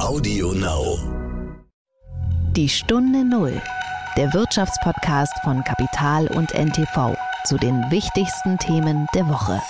[0.00, 0.98] Audio Now.
[2.56, 3.62] Die Stunde Null.
[4.16, 9.62] Der Wirtschaftspodcast von Kapital und NTV zu den wichtigsten Themen der Woche.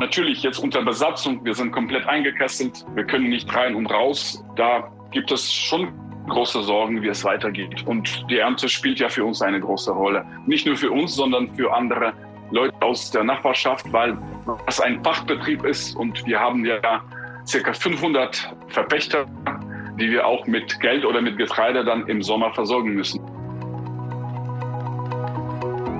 [0.00, 4.44] Natürlich jetzt unter Besatzung, wir sind komplett eingekesselt, wir können nicht rein und raus.
[4.56, 5.92] Da gibt es schon
[6.28, 7.86] große Sorgen, wie es weitergeht.
[7.86, 10.26] Und die Ernte spielt ja für uns eine große Rolle.
[10.46, 12.14] Nicht nur für uns, sondern für andere
[12.50, 14.18] Leute aus der Nachbarschaft, weil
[14.66, 17.00] es ein Fachbetrieb ist und wir haben ja
[17.50, 19.26] circa 500 Verpächter,
[19.98, 23.20] die wir auch mit Geld oder mit Getreide dann im Sommer versorgen müssen.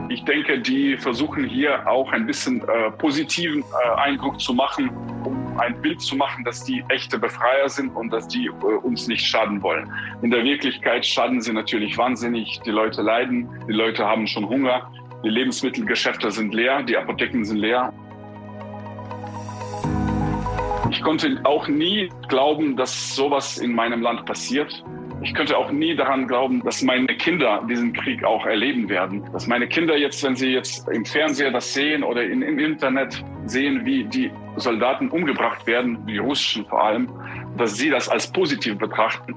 [0.09, 4.91] Ich denke, die versuchen hier auch ein bisschen äh, positiven äh, Eindruck zu machen,
[5.24, 9.09] um ein Bild zu machen, dass die echte Befreier sind und dass die äh, uns
[9.09, 9.91] nicht schaden wollen.
[10.23, 12.60] In der Wirklichkeit schaden sie natürlich wahnsinnig.
[12.65, 14.91] Die Leute leiden, die Leute haben schon Hunger,
[15.24, 17.93] die Lebensmittelgeschäfte sind leer, die Apotheken sind leer.
[20.91, 24.85] Ich konnte auch nie glauben, dass sowas in meinem Land passiert.
[25.23, 29.23] Ich könnte auch nie daran glauben, dass meine Kinder diesen Krieg auch erleben werden.
[29.32, 33.24] Dass meine Kinder jetzt, wenn sie jetzt im Fernseher das sehen oder in, im Internet
[33.47, 37.09] sehen, wie die Soldaten umgebracht werden, die russischen vor allem,
[37.57, 39.37] dass sie das als positiv betrachten.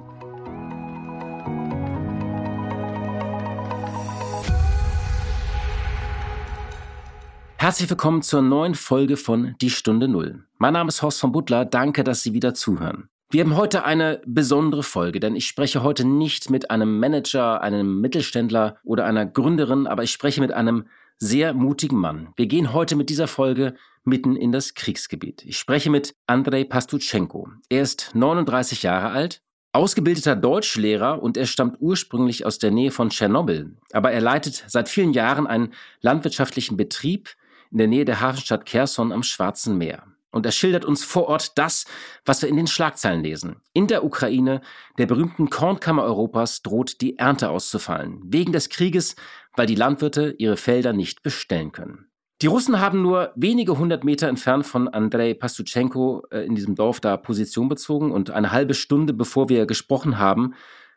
[7.64, 10.44] Herzlich willkommen zur neuen Folge von Die Stunde Null.
[10.58, 11.64] Mein Name ist Horst von Butler.
[11.64, 13.08] Danke, dass Sie wieder zuhören.
[13.30, 18.02] Wir haben heute eine besondere Folge, denn ich spreche heute nicht mit einem Manager, einem
[18.02, 20.88] Mittelständler oder einer Gründerin, aber ich spreche mit einem
[21.20, 22.33] sehr mutigen Mann.
[22.36, 25.45] Wir gehen heute mit dieser Folge mitten in das Kriegsgebiet.
[25.45, 27.48] Ich spreche mit Andrei Pastuchenko.
[27.70, 33.09] Er ist 39 Jahre alt, ausgebildeter Deutschlehrer und er stammt ursprünglich aus der Nähe von
[33.09, 33.77] Tschernobyl.
[33.94, 37.30] Aber er leitet seit vielen Jahren einen landwirtschaftlichen Betrieb,
[37.74, 40.04] in der Nähe der Hafenstadt Kherson am Schwarzen Meer.
[40.32, 41.86] Und er schildert uns vor Ort das,
[42.26, 43.58] was wir in den Schlagzeilen lesen.
[43.74, 44.62] In der Ukraine,
[44.98, 48.22] der berühmten Kornkammer Europas, droht die Ernte auszufallen.
[48.26, 49.16] Wegen des Krieges,
[49.56, 52.08] weil die Landwirte ihre Felder nicht bestellen können.
[52.42, 57.00] Die Russen haben nur wenige hundert Meter entfernt von Andrei Pastuchenko äh, in diesem Dorf
[57.00, 60.56] da Position bezogen und eine halbe Stunde bevor wir gesprochen haben,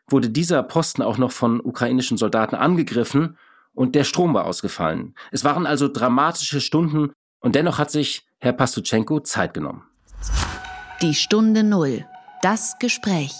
[0.09, 3.37] wurde dieser Posten auch noch von ukrainischen Soldaten angegriffen
[3.77, 5.13] und der Strom war ausgefallen.
[5.31, 9.83] Es waren also dramatische Stunden und dennoch hat sich Herr Pastuchenko Zeit genommen.
[11.03, 12.03] Die Stunde Null.
[12.41, 13.33] Das Gespräch.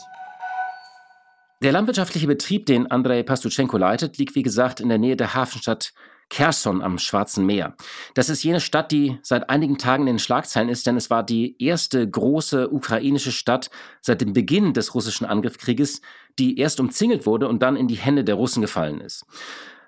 [1.63, 5.91] Der landwirtschaftliche Betrieb, den Andrei Pastuchenko leitet, liegt wie gesagt in der Nähe der Hafenstadt
[6.29, 7.75] Kherson am Schwarzen Meer.
[8.13, 11.23] Das ist jene Stadt, die seit einigen Tagen in den Schlagzeilen ist, denn es war
[11.23, 13.71] die erste große ukrainische Stadt
[14.01, 16.01] seit dem Beginn des russischen Angriffskrieges,
[16.37, 19.25] die erst umzingelt wurde und dann in die Hände der Russen gefallen ist.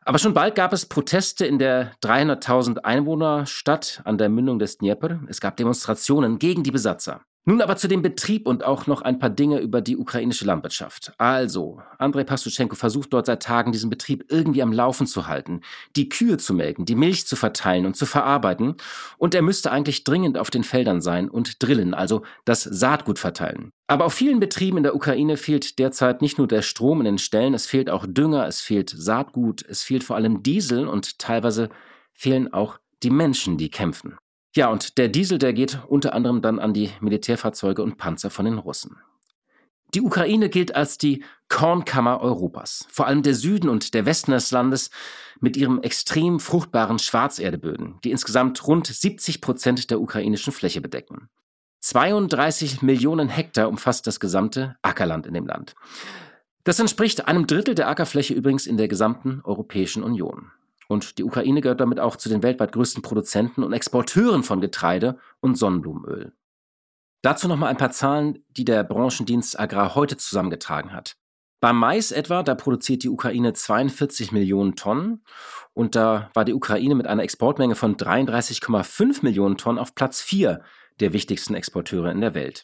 [0.03, 5.19] Aber schon bald gab es Proteste in der 300.000 Einwohnerstadt an der Mündung des Dnieper.
[5.27, 7.21] Es gab Demonstrationen gegen die Besatzer.
[7.45, 11.13] Nun aber zu dem Betrieb und auch noch ein paar Dinge über die ukrainische Landwirtschaft.
[11.17, 15.61] Also, Andrei Pastuchenko versucht dort seit Tagen, diesen Betrieb irgendwie am Laufen zu halten,
[15.95, 18.75] die Kühe zu melken, die Milch zu verteilen und zu verarbeiten.
[19.17, 23.71] Und er müsste eigentlich dringend auf den Feldern sein und drillen, also das Saatgut verteilen.
[23.87, 27.17] Aber auf vielen Betrieben in der Ukraine fehlt derzeit nicht nur der Strom in den
[27.17, 31.69] Ställen, es fehlt auch Dünger, es fehlt Saatgut, es fehlt vor allem Diesel und teilweise
[32.13, 34.17] fehlen auch die Menschen, die kämpfen.
[34.55, 38.45] Ja, und der Diesel, der geht unter anderem dann an die Militärfahrzeuge und Panzer von
[38.45, 38.97] den Russen.
[39.95, 42.85] Die Ukraine gilt als die Kornkammer Europas.
[42.89, 44.91] Vor allem der Süden und der Westen des Landes
[45.39, 51.29] mit ihrem extrem fruchtbaren Schwarzerdeböden, die insgesamt rund 70 Prozent der ukrainischen Fläche bedecken.
[51.81, 55.75] 32 Millionen Hektar umfasst das gesamte Ackerland in dem Land.
[56.65, 60.51] Das entspricht einem Drittel der Ackerfläche übrigens in der gesamten Europäischen Union.
[60.91, 65.19] Und die Ukraine gehört damit auch zu den weltweit größten Produzenten und Exporteuren von Getreide
[65.39, 66.33] und Sonnenblumenöl.
[67.21, 71.15] Dazu nochmal ein paar Zahlen, die der Branchendienst Agrar heute zusammengetragen hat.
[71.61, 75.23] Beim Mais etwa, da produziert die Ukraine 42 Millionen Tonnen
[75.73, 80.61] und da war die Ukraine mit einer Exportmenge von 33,5 Millionen Tonnen auf Platz 4
[80.99, 82.63] der wichtigsten Exporteure in der Welt.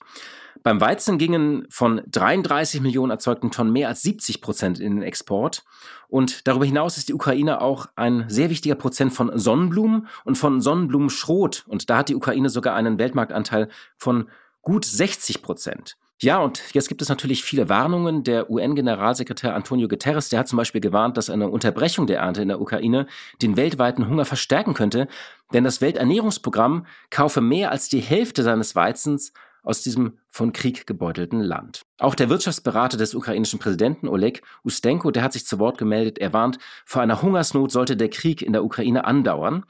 [0.63, 5.63] Beim Weizen gingen von 33 Millionen erzeugten Tonnen mehr als 70 Prozent in den Export.
[6.07, 10.62] Und darüber hinaus ist die Ukraine auch ein sehr wichtiger Prozent von Sonnenblumen und von
[10.62, 11.65] Sonnenblumenschrot.
[11.68, 14.30] Und da hat die Ukraine sogar einen Weltmarktanteil von
[14.62, 15.98] gut 60 Prozent.
[16.21, 18.23] Ja, und jetzt gibt es natürlich viele Warnungen.
[18.23, 22.47] Der UN-Generalsekretär Antonio Guterres, der hat zum Beispiel gewarnt, dass eine Unterbrechung der Ernte in
[22.47, 23.06] der Ukraine
[23.41, 25.09] den weltweiten Hunger verstärken könnte,
[25.53, 31.41] denn das Welternährungsprogramm kaufe mehr als die Hälfte seines Weizens aus diesem von Krieg gebeutelten
[31.41, 31.81] Land.
[31.97, 36.19] Auch der Wirtschaftsberater des ukrainischen Präsidenten Oleg Ustenko, der hat sich zu Wort gemeldet.
[36.19, 39.65] Er warnt, vor einer Hungersnot sollte der Krieg in der Ukraine andauern.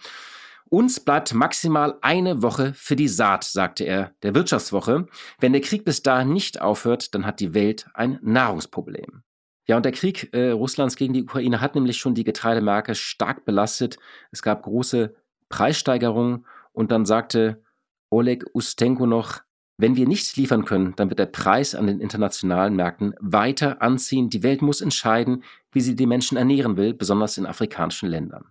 [0.70, 5.08] Uns bleibt maximal eine Woche für die Saat, sagte er der Wirtschaftswoche.
[5.40, 9.24] Wenn der Krieg bis dahin nicht aufhört, dann hat die Welt ein Nahrungsproblem.
[9.68, 13.46] Ja, und der Krieg äh, Russlands gegen die Ukraine hat nämlich schon die Getreidemärkte stark
[13.46, 13.98] belastet.
[14.32, 15.16] Es gab große
[15.50, 17.64] Preissteigerungen und dann sagte
[18.10, 19.42] Oleg Ustenko noch,
[19.78, 24.30] wenn wir nicht liefern können, dann wird der Preis an den internationalen Märkten weiter anziehen.
[24.30, 28.46] Die Welt muss entscheiden, wie sie die Menschen ernähren will, besonders in afrikanischen Ländern.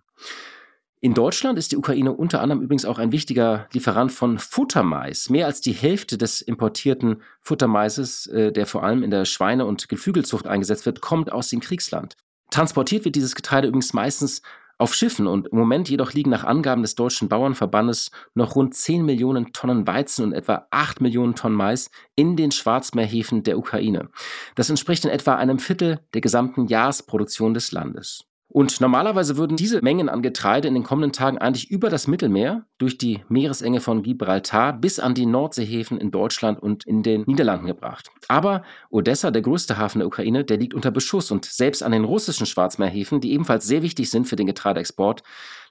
[1.04, 5.28] In Deutschland ist die Ukraine unter anderem übrigens auch ein wichtiger Lieferant von Futtermais.
[5.28, 9.90] Mehr als die Hälfte des importierten Futtermaises, äh, der vor allem in der Schweine- und
[9.90, 12.16] Geflügelzucht eingesetzt wird, kommt aus dem Kriegsland.
[12.48, 14.40] Transportiert wird dieses Getreide übrigens meistens
[14.78, 19.04] auf Schiffen und im Moment jedoch liegen nach Angaben des Deutschen Bauernverbandes noch rund 10
[19.04, 24.08] Millionen Tonnen Weizen und etwa 8 Millionen Tonnen Mais in den Schwarzmeerhäfen der Ukraine.
[24.54, 28.24] Das entspricht in etwa einem Viertel der gesamten Jahresproduktion des Landes.
[28.56, 32.64] Und normalerweise würden diese Mengen an Getreide in den kommenden Tagen eigentlich über das Mittelmeer
[32.78, 37.66] durch die Meeresenge von Gibraltar bis an die Nordseehäfen in Deutschland und in den Niederlanden
[37.66, 38.12] gebracht.
[38.28, 42.04] Aber Odessa, der größte Hafen der Ukraine, der liegt unter Beschuss und selbst an den
[42.04, 45.24] russischen Schwarzmeerhäfen, die ebenfalls sehr wichtig sind für den Getreideexport,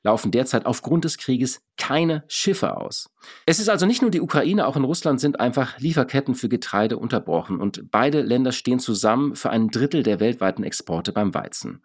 [0.04, 3.10] laufen derzeit aufgrund des Krieges keine Schiffe aus.
[3.46, 6.98] Es ist also nicht nur die Ukraine, auch in Russland sind einfach Lieferketten für Getreide
[6.98, 11.82] unterbrochen und beide Länder stehen zusammen für ein Drittel der weltweiten Exporte beim Weizen.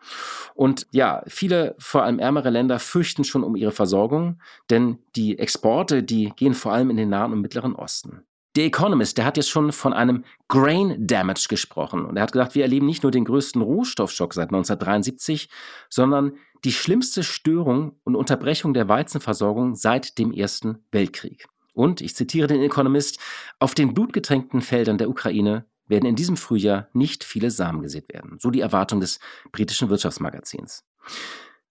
[0.54, 6.02] Und ja, viele, vor allem ärmere Länder fürchten schon um ihre Versorgung, denn die Exporte,
[6.02, 8.22] die gehen vor allem in den Nahen und Mittleren Osten.
[8.58, 12.04] Der Economist, der hat jetzt schon von einem Grain Damage gesprochen.
[12.04, 15.48] Und er hat gesagt, wir erleben nicht nur den größten Rohstoffschock seit 1973,
[15.88, 16.32] sondern
[16.64, 21.46] die schlimmste Störung und Unterbrechung der Weizenversorgung seit dem Ersten Weltkrieg.
[21.74, 23.20] Und, ich zitiere den Economist,
[23.58, 28.38] auf den blutgetränkten Feldern der Ukraine werden in diesem Frühjahr nicht viele Samen gesät werden.
[28.38, 29.20] So die Erwartung des
[29.52, 30.84] britischen Wirtschaftsmagazins.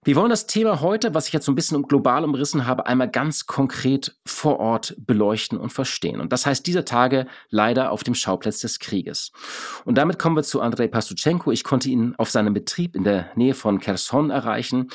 [0.07, 3.09] Wir wollen das Thema heute, was ich jetzt so ein bisschen global umrissen habe, einmal
[3.09, 6.21] ganz konkret vor Ort beleuchten und verstehen.
[6.21, 9.33] Und das heißt diese Tage leider auf dem Schauplatz des Krieges.
[9.83, 11.51] Und damit kommen wir zu Andrei Pastuchenko.
[11.51, 14.87] Ich konnte ihn auf seinem Betrieb in der Nähe von Kherson erreichen.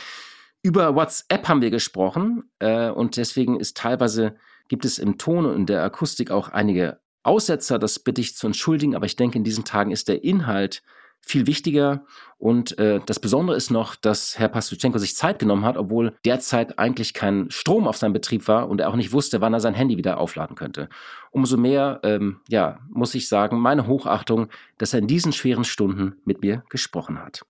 [0.63, 4.37] Über WhatsApp haben wir gesprochen äh, und deswegen ist teilweise
[4.69, 7.79] gibt es im Ton und in der Akustik auch einige Aussetzer.
[7.79, 10.83] Das bitte ich zu entschuldigen, aber ich denke, in diesen Tagen ist der Inhalt
[11.25, 12.05] viel wichtiger.
[12.39, 16.79] Und äh, das Besondere ist noch, dass Herr Pastuchenko sich Zeit genommen hat, obwohl derzeit
[16.79, 19.75] eigentlich kein Strom auf seinem Betrieb war und er auch nicht wusste, wann er sein
[19.75, 20.89] Handy wieder aufladen könnte.
[21.31, 24.49] Umso mehr, ähm, ja, muss ich sagen, meine Hochachtung,
[24.79, 27.45] dass er in diesen schweren Stunden mit mir gesprochen hat.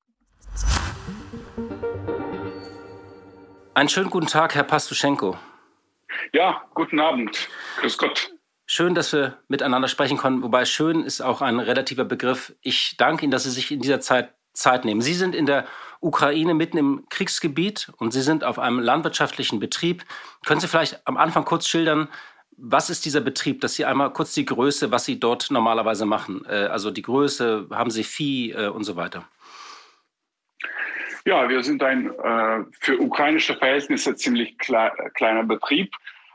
[3.74, 5.38] Einen schönen guten Tag, Herr Pastuchenko.
[6.32, 7.48] Ja, guten Abend.
[7.80, 8.34] Grüß Gott.
[8.74, 12.54] Schön, dass wir miteinander sprechen konnten, wobei schön ist auch ein relativer Begriff.
[12.62, 15.02] Ich danke Ihnen, dass Sie sich in dieser Zeit Zeit nehmen.
[15.02, 15.66] Sie sind in der
[16.00, 20.04] Ukraine mitten im Kriegsgebiet und Sie sind auf einem landwirtschaftlichen Betrieb.
[20.46, 22.08] Können Sie vielleicht am Anfang kurz schildern,
[22.56, 26.46] was ist dieser Betrieb, dass Sie einmal kurz die Größe, was Sie dort normalerweise machen,
[26.48, 29.28] äh, also die Größe, haben Sie Vieh äh, und so weiter?
[31.26, 35.92] Ja, wir sind ein äh, für ukrainische Verhältnisse ziemlich kleiner Betrieb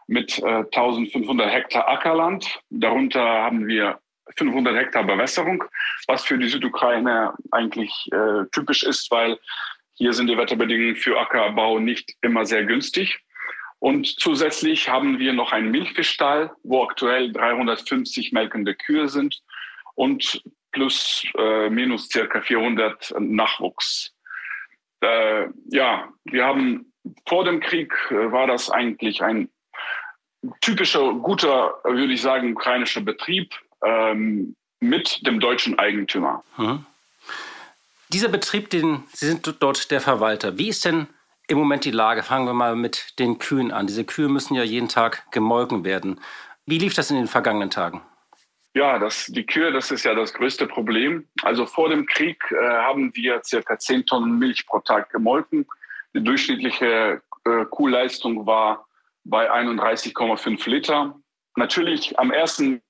[0.08, 2.60] mit äh, 1500 Hektar Ackerland.
[2.70, 4.00] Darunter haben wir
[4.38, 5.64] 500 Hektar Bewässerung,
[6.08, 9.38] was für die Südukraine eigentlich äh, typisch ist, weil
[9.96, 13.20] hier sind die Wetterbedingungen für Ackerbau nicht immer sehr günstig.
[13.80, 19.42] Und zusätzlich haben wir noch einen Milchfischstall, wo aktuell 350 melkende Kühe sind
[19.96, 24.14] und plus äh, minus circa 400 Nachwuchs.
[25.02, 26.92] Äh, ja, wir haben
[27.28, 29.50] vor dem Krieg äh, war das eigentlich ein
[30.62, 36.44] typischer, guter, würde ich sagen, ukrainischer Betrieb ähm, mit dem deutschen Eigentümer.
[36.58, 36.86] Mhm.
[38.10, 40.58] Dieser Betrieb, den, Sie sind dort der Verwalter.
[40.58, 41.08] Wie ist denn
[41.48, 42.24] im Moment die Lage?
[42.24, 43.88] Fangen wir mal mit den Kühen an.
[43.88, 46.22] Diese Kühe müssen ja jeden Tag gemolken werden.
[46.66, 48.02] Wie lief das in den vergangenen Tagen?
[48.74, 51.28] Ja, das, die Kühe, das ist ja das größte Problem.
[51.42, 55.66] Also vor dem Krieg äh, haben wir circa 10 Tonnen Milch pro Tag gemolken.
[56.14, 58.87] Die durchschnittliche äh, Kuhleistung war
[59.30, 61.16] bei 31,5 Liter.
[61.56, 62.82] Natürlich am ersten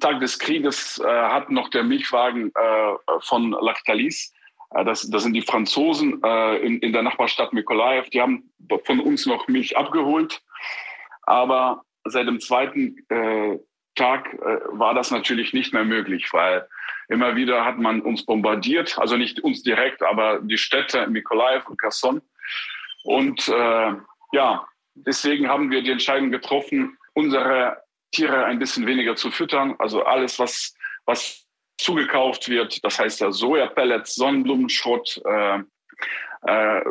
[0.00, 4.32] Tag des Krieges äh, hat noch der Milchwagen äh, von Lactalis,
[4.70, 8.50] äh, das, das sind die Franzosen äh, in, in der Nachbarstadt Mikolaev, die haben
[8.84, 10.42] von uns noch Milch abgeholt.
[11.22, 13.58] Aber seit dem zweiten äh,
[13.94, 16.68] Tag äh, war das natürlich nicht mehr möglich, weil
[17.08, 21.80] immer wieder hat man uns bombardiert, also nicht uns direkt, aber die Städte Mikolaev und
[21.80, 22.20] Kherson.
[23.04, 23.46] Und
[24.32, 24.66] ja,
[25.04, 29.74] Deswegen haben wir die Entscheidung getroffen, unsere Tiere ein bisschen weniger zu füttern.
[29.78, 30.74] Also alles, was,
[31.04, 31.46] was
[31.78, 35.58] zugekauft wird, das heißt ja Sojapellets, Sonnenblumenschrott, äh,
[36.46, 36.82] äh,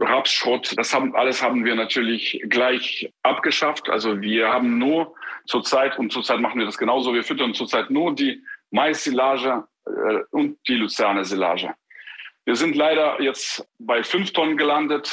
[0.00, 3.88] Rapsschrott, das haben, alles haben wir natürlich gleich abgeschafft.
[3.88, 5.14] Also wir haben nur
[5.46, 9.90] zurzeit, und zurzeit machen wir das genauso, wir füttern zurzeit nur die Mais-Silage äh,
[10.30, 11.74] und die Luzerne-Silage.
[12.44, 15.10] Wir sind leider jetzt bei fünf Tonnen gelandet.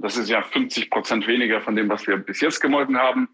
[0.00, 3.28] Das ist ja 50 Prozent weniger von dem, was wir bis jetzt gemolken haben.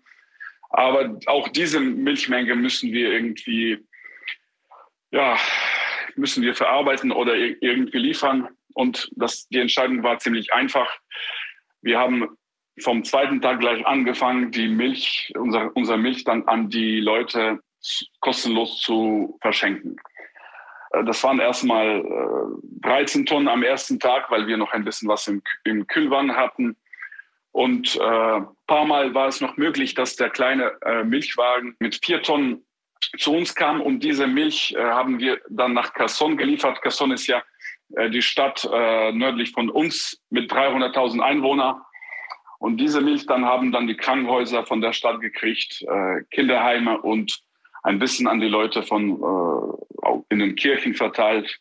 [0.70, 3.78] Aber auch diese Milchmenge müssen wir irgendwie,
[5.10, 5.38] ja,
[6.16, 8.48] müssen wir verarbeiten oder irgendwie liefern.
[8.74, 10.92] Und das, die Entscheidung war ziemlich einfach.
[11.82, 12.36] Wir haben
[12.80, 17.60] vom zweiten Tag gleich angefangen, die Milch, unser, unser Milch dann an die Leute
[18.20, 19.96] kostenlos zu verschenken.
[20.94, 22.04] Äh, das waren erstmal
[22.82, 26.76] 13 Tonnen am ersten Tag, weil wir noch ein bisschen was im, im Kühlwann hatten.
[27.54, 32.20] Und äh, paar Mal war es noch möglich, dass der kleine äh, Milchwagen mit vier
[32.20, 32.64] Tonnen
[33.16, 33.80] zu uns kam.
[33.80, 36.82] Und diese Milch äh, haben wir dann nach Casson geliefert.
[36.82, 37.42] Casson ist ja
[37.96, 41.80] äh, die Stadt äh, nördlich von uns mit 300.000 Einwohnern.
[42.58, 47.40] Und diese Milch dann haben dann die Krankenhäuser von der Stadt gekriegt, äh, Kinderheime und
[47.84, 51.60] ein bisschen an die Leute von äh, in den Kirchen verteilt.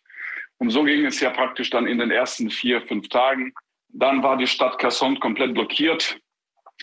[0.58, 3.54] Und so ging es ja praktisch dann in den ersten vier, fünf Tagen.
[3.90, 6.18] Dann war die Stadt Casson komplett blockiert.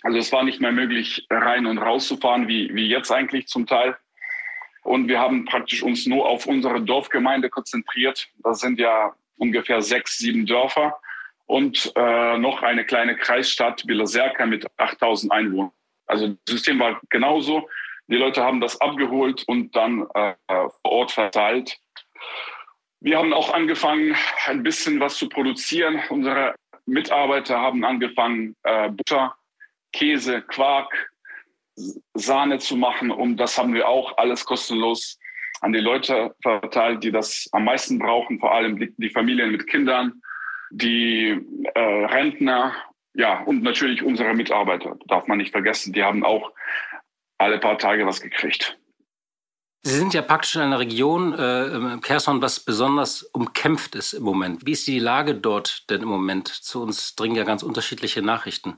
[0.03, 3.97] Also es war nicht mehr möglich, rein und rauszufahren, wie, wie jetzt eigentlich zum Teil.
[4.83, 8.29] Und wir haben praktisch uns nur auf unsere Dorfgemeinde konzentriert.
[8.43, 10.99] Das sind ja ungefähr sechs, sieben Dörfer
[11.47, 15.73] und äh, noch eine kleine Kreisstadt Bilaserka mit 8000 Einwohnern.
[16.07, 17.69] Also das System war genauso.
[18.11, 21.79] Die Leute haben das abgeholt und dann äh, vor Ort verteilt.
[23.01, 26.03] Wir haben auch angefangen, ein bisschen was zu produzieren.
[26.11, 29.37] Unsere Mitarbeiter haben angefangen, äh, Butter,
[29.93, 31.11] Käse, Quark,
[32.15, 33.13] Sahne zu machen.
[33.13, 35.19] Und das haben wir auch alles kostenlos
[35.61, 39.69] an die Leute verteilt, die das am meisten brauchen, vor allem die, die Familien mit
[39.69, 40.21] Kindern,
[40.71, 41.39] die
[41.75, 42.75] äh, Rentner,
[43.15, 46.53] ja, und natürlich unsere Mitarbeiter, darf man nicht vergessen, die haben auch
[47.41, 48.77] alle paar Tage was gekriegt.
[49.83, 54.67] Sie sind ja praktisch in einer Region, äh, Kherson, was besonders umkämpft ist im Moment.
[54.67, 56.49] Wie ist die Lage dort denn im Moment?
[56.49, 58.77] Zu uns dringen ja ganz unterschiedliche Nachrichten.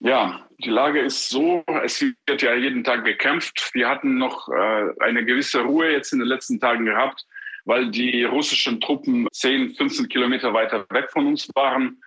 [0.00, 3.70] Ja, die Lage ist so, es wird ja jeden Tag gekämpft.
[3.72, 7.24] Wir hatten noch äh, eine gewisse Ruhe jetzt in den letzten Tagen gehabt,
[7.64, 12.02] weil die russischen Truppen 10, 15 Kilometer weiter weg von uns waren.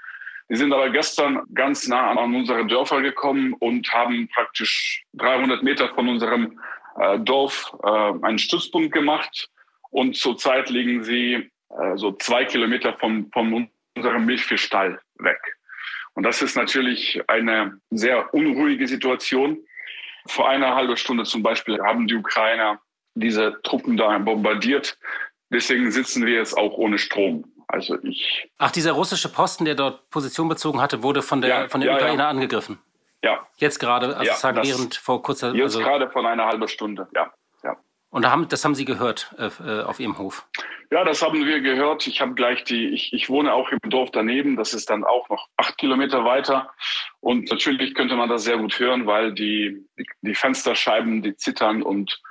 [0.50, 5.89] Die sind aber gestern ganz nah an unsere Dörfer gekommen und haben praktisch 300 Meter
[5.95, 6.59] von unserem
[7.00, 9.50] äh, Dorf äh, einen Stützpunkt gemacht.
[9.89, 15.39] Und zurzeit liegen sie äh, so zwei Kilometer von, von unserem Milchfischstall weg.
[16.15, 19.57] Und das ist natürlich eine sehr unruhige Situation.
[20.27, 22.79] Vor einer halben Stunde zum Beispiel haben die Ukrainer
[23.15, 24.97] diese Truppen da bombardiert.
[25.50, 27.52] Deswegen sitzen wir jetzt auch ohne Strom.
[27.74, 28.48] Also ich.
[28.60, 31.89] Ach, dieser russische Posten, der dort Position bezogen hatte, wurde von der ja, von den
[31.89, 32.30] ja, Ukrainer ja.
[32.30, 32.77] angegriffen.
[33.24, 33.48] Ja.
[33.58, 37.34] Jetzt gerade, also ja, während vor kurzer Jetzt also, gerade von einer halben Stunde, ja.
[37.63, 37.75] ja.
[38.12, 40.46] Und haben, das haben Sie gehört äh, äh auf Ihrem Hof?
[40.92, 42.06] Ja, das haben wir gehört.
[42.06, 45.27] Ich habe gleich die, ich, ich wohne auch im Dorf daneben, das ist dann auch
[45.30, 46.70] noch acht Kilometer weiter.
[47.22, 51.82] Und natürlich könnte man das sehr gut hören, weil die, die, die Fensterscheiben, die zittern
[51.82, 52.22] und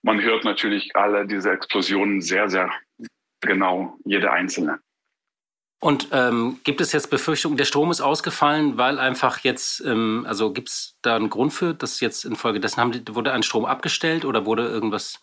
[0.00, 2.70] man hört natürlich alle diese Explosionen sehr, sehr
[3.42, 4.80] genau, jede einzelne.
[5.78, 10.52] Und ähm, gibt es jetzt Befürchtungen, der Strom ist ausgefallen, weil einfach jetzt, ähm, also
[10.52, 14.46] gibt es da einen Grund für, dass jetzt infolgedessen haben, wurde ein Strom abgestellt oder
[14.46, 15.20] wurde irgendwas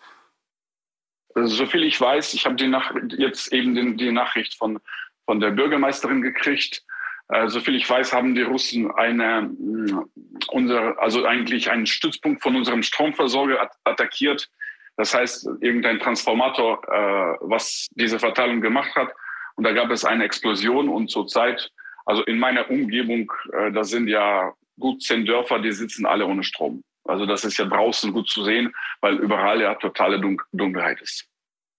[1.36, 2.72] soviel ich weiß, ich habe die
[3.18, 4.80] jetzt eben den, die Nachricht von,
[5.26, 6.84] von der Bürgermeisterin gekriegt.
[7.30, 10.10] Äh, soviel ich weiß, haben die Russen eine, mm,
[10.50, 14.50] unser, also eigentlich einen Stützpunkt von unserem Stromversorger at attackiert.
[14.98, 19.10] Das heißt, irgendein Transformator, äh, was diese Verteilung gemacht hat.
[19.56, 21.72] Und da gab es eine Explosion und zurzeit,
[22.06, 26.44] also in meiner Umgebung, äh, da sind ja gut zehn Dörfer, die sitzen alle ohne
[26.44, 26.84] Strom.
[27.06, 30.20] Also das ist ja draußen gut zu sehen, weil überall ja totale
[30.54, 31.26] Dunkelheit ist.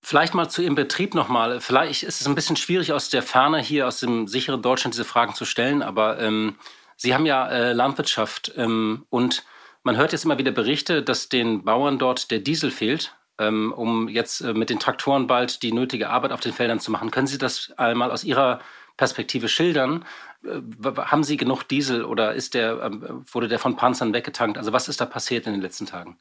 [0.03, 1.61] Vielleicht mal zu Ihrem Betrieb nochmal.
[1.61, 5.07] Vielleicht ist es ein bisschen schwierig aus der Ferne hier, aus dem sicheren Deutschland diese
[5.07, 6.57] Fragen zu stellen, aber ähm,
[6.97, 9.45] Sie haben ja äh, Landwirtschaft ähm, und
[9.83, 14.09] man hört jetzt immer wieder Berichte, dass den Bauern dort der Diesel fehlt, ähm, um
[14.09, 17.11] jetzt äh, mit den Traktoren bald die nötige Arbeit auf den Feldern zu machen.
[17.11, 18.61] Können Sie das einmal aus Ihrer
[18.97, 20.05] Perspektive schildern?
[20.45, 20.61] Äh,
[20.97, 24.59] haben Sie genug Diesel oder ist der, ähm, wurde der von Panzern weggetankt?
[24.59, 26.19] Also was ist da passiert in den letzten Tagen?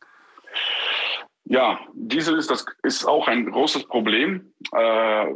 [1.46, 4.54] Ja, Diesel ist, das ist auch ein großes Problem.
[4.72, 4.78] Äh,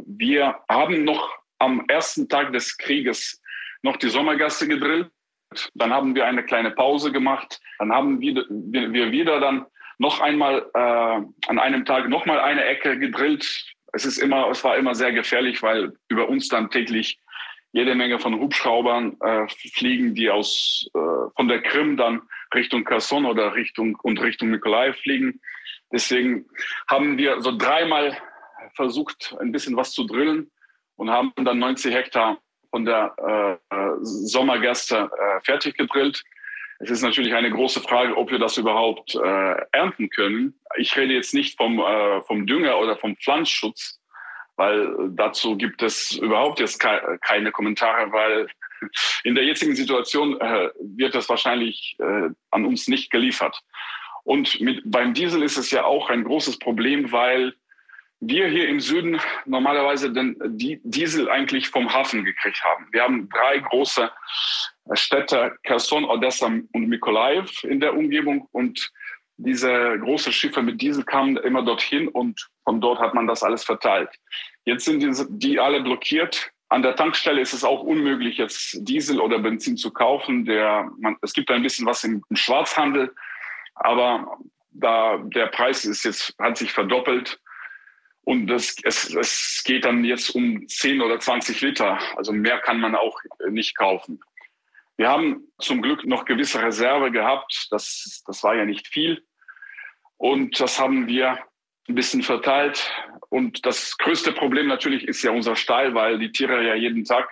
[0.06, 3.40] wir haben noch am ersten Tag des Krieges
[3.82, 5.10] noch die Sommergasse gedrillt.
[5.74, 7.60] Dann haben wir eine kleine Pause gemacht.
[7.78, 9.66] Dann haben wir, wir wieder dann
[9.98, 13.66] noch einmal äh, an einem Tag noch mal eine Ecke gedrillt.
[13.92, 17.18] Es ist immer, es war immer sehr gefährlich, weil über uns dann täglich
[17.72, 20.98] jede Menge von Hubschraubern äh, fliegen, die aus äh,
[21.36, 22.22] von der Krim dann
[22.54, 25.40] Richtung Kherson oder Richtung und Richtung Mykolaiv fliegen.
[25.92, 26.46] Deswegen
[26.88, 28.16] haben wir so dreimal
[28.74, 30.50] versucht, ein bisschen was zu drillen
[30.96, 32.38] und haben dann 90 Hektar
[32.70, 36.22] von der äh, Sommergerste äh, fertig gedrillt.
[36.80, 40.54] Es ist natürlich eine große Frage, ob wir das überhaupt äh, ernten können.
[40.76, 44.00] Ich rede jetzt nicht vom, äh, vom Dünger oder vom Pflanzschutz,
[44.56, 48.48] weil dazu gibt es überhaupt jetzt ke keine Kommentare, weil
[49.24, 53.60] in der jetzigen Situation äh, wird das wahrscheinlich äh, an uns nicht geliefert.
[54.22, 57.54] Und mit, beim Diesel ist es ja auch ein großes Problem, weil
[58.20, 60.36] wir hier im Süden normalerweise den
[60.82, 62.86] Diesel eigentlich vom Hafen gekriegt haben.
[62.90, 64.10] Wir haben drei große
[64.92, 68.90] Städte, Kherson, Odessa und Mykolaiv in der Umgebung und
[69.36, 73.64] diese großen Schiffe mit Diesel kamen immer dorthin und von dort hat man das alles
[73.64, 74.10] verteilt.
[74.64, 76.50] Jetzt sind die, die alle blockiert.
[76.70, 80.44] An der Tankstelle ist es auch unmöglich, jetzt Diesel oder Benzin zu kaufen.
[80.44, 83.14] Der, man, es gibt ein bisschen was im, im Schwarzhandel,
[83.76, 84.38] aber
[84.72, 87.40] da der Preis ist jetzt, hat sich verdoppelt.
[88.28, 91.98] Und das, es, es geht dann jetzt um 10 oder 20 Liter.
[92.14, 93.18] Also mehr kann man auch
[93.48, 94.20] nicht kaufen.
[94.98, 97.68] Wir haben zum Glück noch gewisse Reserve gehabt.
[97.70, 99.24] Das, das war ja nicht viel.
[100.18, 101.38] Und das haben wir
[101.88, 102.92] ein bisschen verteilt.
[103.30, 107.30] Und das größte Problem natürlich ist ja unser Stall, weil die Tiere ja jeden Tag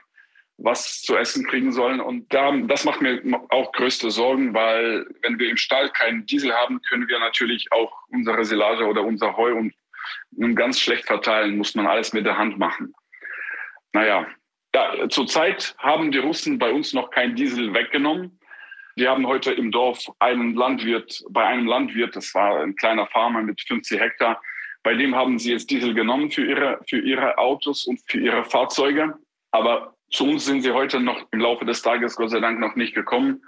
[0.57, 2.01] was zu essen kriegen sollen.
[2.01, 6.55] Und da, das macht mir auch größte Sorgen, weil wenn wir im Stall keinen Diesel
[6.55, 9.75] haben, können wir natürlich auch unsere Silage oder unser Heu und
[10.31, 12.95] nun ganz schlecht verteilen, muss man alles mit der Hand machen.
[13.93, 14.27] Naja,
[14.75, 18.39] ja, zurzeit haben die Russen bei uns noch kein Diesel weggenommen.
[18.99, 23.43] Die haben heute im Dorf einen Landwirt, bei einem Landwirt, das war ein kleiner Farmer
[23.43, 24.41] mit 50 Hektar,
[24.83, 28.45] bei dem haben sie jetzt Diesel genommen für ihre, für ihre Autos und für ihre
[28.45, 29.15] Fahrzeuge.
[29.51, 32.77] Aber zu uns sind sie heute noch im Laufe des Tages Gott sei Dank noch
[32.77, 33.43] nicht gekommen.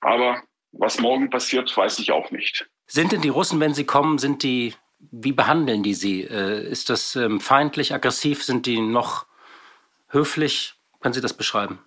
[0.00, 0.42] Aber
[0.72, 2.68] was morgen passiert, weiß ich auch nicht.
[2.86, 4.74] Sind denn die Russen, wenn sie kommen, sind die
[5.10, 6.22] wie behandeln die Sie?
[6.22, 8.44] Äh, ist das ähm, feindlich, aggressiv?
[8.44, 9.26] Sind die noch
[10.08, 10.74] höflich?
[11.00, 11.78] Können Sie das beschreiben?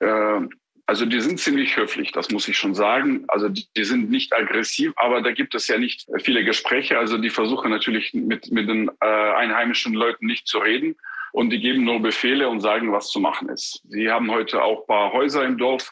[0.00, 0.50] Ähm,
[0.86, 3.24] also die sind ziemlich höflich, das muss ich schon sagen.
[3.28, 6.98] Also die, sind nicht aggressiv, aber da gibt es ja nicht viele Gespräche.
[6.98, 10.96] Also die versuchen natürlich mit, mit den äh, einheimischen Leuten nicht zu reden
[11.32, 13.82] und die geben nur Befehle und sagen, was zu machen ist.
[13.88, 15.90] Sie haben heute auch ein paar Häuser im Dorf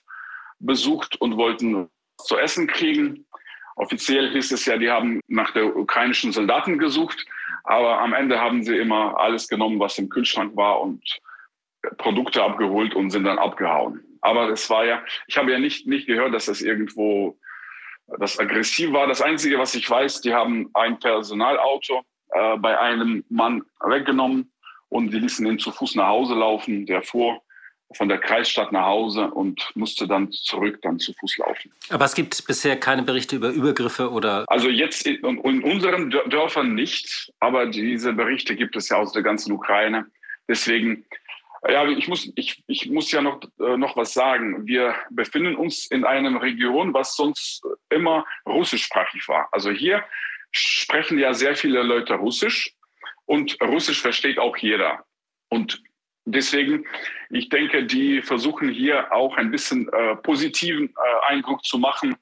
[0.58, 3.24] besucht und wollten zu essen kriegen.
[3.76, 7.24] Offiziell hieß es ja, die haben nach der ukrainischen Soldaten gesucht,
[7.64, 11.02] aber am Ende haben sie immer alles genommen, was im Kühlschrank war und
[11.98, 14.00] Produkte abgeholt und sind dann abgehauen.
[14.20, 17.38] Aber es war ja, ich habe ja nicht, nicht gehört, dass das irgendwo
[18.18, 19.06] das aggressiv war.
[19.06, 24.52] Das Einzige, was ich weiß, die haben ein Personalauto äh, bei einem Mann weggenommen
[24.88, 26.86] und die ließen ihn zu Fuß nach Hause laufen.
[26.86, 27.42] Der fuhr
[27.94, 31.72] von der Kreisstadt nach Hause und musste dann zurück dann zu Fuß laufen.
[31.90, 34.44] Aber es gibt bisher keine Berichte über Übergriffe oder?
[34.48, 39.22] Also jetzt in, in unseren Dörfern nicht, aber diese Berichte gibt es ja aus der
[39.22, 40.06] ganzen Ukraine.
[40.48, 41.04] Deswegen,
[41.68, 44.66] ja, ich muss, ich, ich muss ja noch, äh, noch was sagen.
[44.66, 49.48] Wir befinden uns in einer Region, was sonst immer russischsprachig war.
[49.52, 50.04] Also hier
[50.50, 52.74] sprechen ja sehr viele Leute Russisch
[53.26, 55.04] und Russisch versteht auch jeder.
[55.48, 55.82] Und
[56.24, 56.86] Deswegen,
[57.30, 62.16] ich denke, die versuchen hier auch ein bisschen äh, positiven äh, Eindruck zu machen,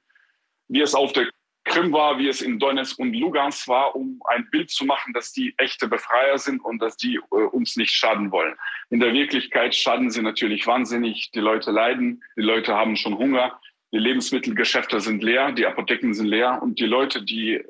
[0.68, 1.28] wie es auf der
[1.64, 5.32] Krim war, wie es in Donetsk und Lugansk war, um ein Bild zu machen, dass
[5.32, 8.54] die echte Befreier sind und dass die äh, uns nicht schaden wollen.
[8.88, 11.30] In der Wirklichkeit schaden sie natürlich wahnsinnig.
[11.32, 13.60] Die Leute leiden, die Leute haben schon Hunger,
[13.92, 17.62] die Lebensmittelgeschäfte sind leer, die Apotheken sind leer und die Leute, die,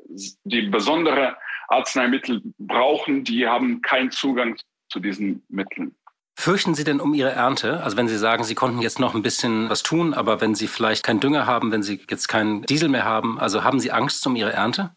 [0.45, 1.35] die besondere
[1.67, 4.57] Arzneimittel brauchen, die haben keinen Zugang
[4.89, 5.95] zu diesen Mitteln.
[6.35, 7.83] Fürchten Sie denn um Ihre Ernte?
[7.83, 10.67] Also wenn Sie sagen, Sie konnten jetzt noch ein bisschen was tun, aber wenn Sie
[10.67, 14.25] vielleicht keinen Dünger haben, wenn Sie jetzt keinen Diesel mehr haben, also haben Sie Angst
[14.25, 14.95] um Ihre Ernte?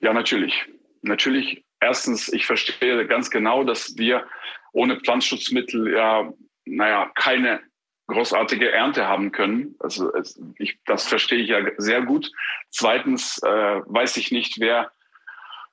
[0.00, 0.66] Ja, natürlich.
[1.02, 1.64] Natürlich.
[1.80, 4.26] Erstens, ich verstehe ganz genau, dass wir
[4.72, 6.32] ohne Pflanzenschutzmittel ja,
[6.64, 7.60] naja, keine
[8.08, 9.74] großartige Ernte haben können.
[9.80, 10.12] Also
[10.58, 12.30] ich, das verstehe ich ja sehr gut.
[12.70, 14.92] Zweitens äh, weiß ich nicht, wer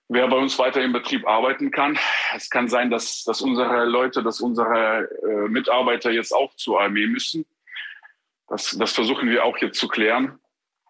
[0.09, 1.97] wer bei uns weiter im Betrieb arbeiten kann.
[2.35, 7.07] Es kann sein, dass, dass unsere Leute, dass unsere äh, Mitarbeiter jetzt auch zur Armee
[7.07, 7.45] müssen.
[8.47, 10.39] Das, das versuchen wir auch jetzt zu klären.